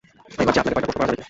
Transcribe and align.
আমি 0.35 0.35
ভাবছি 0.39 0.57
আপনাকে 0.61 0.67
কয়েকটা 0.75 0.85
প্রশ্ন 0.87 0.97
করা 0.97 1.07
যাবে 1.07 1.09
কিনা। 1.15 1.19